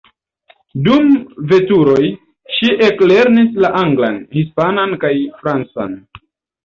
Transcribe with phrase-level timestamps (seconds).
[0.87, 1.11] Dum
[1.51, 2.07] veturoj,
[2.55, 5.95] ŝi eklernis la anglan, hispanan kaj francan.